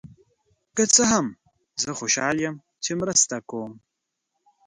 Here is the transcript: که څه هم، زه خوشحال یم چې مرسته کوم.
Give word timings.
که 0.75 0.83
څه 0.93 1.03
هم، 1.11 1.25
زه 1.81 1.89
خوشحال 1.99 2.37
یم 2.45 2.55
چې 2.83 2.91
مرسته 3.01 3.35
کوم. 3.49 3.73